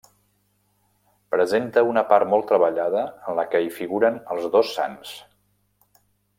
[1.35, 5.15] Presenta una part molt treballada en la que hi figuren els dos Sants.